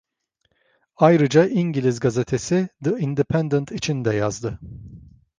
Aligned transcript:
Ayrıca 0.95 1.47
İngiliz 1.47 1.99
gazetesi 1.99 2.69
"The 2.83 2.89
Independent" 2.89 3.71
için 3.71 4.05
de 4.05 4.15
yazdı. 4.15 4.59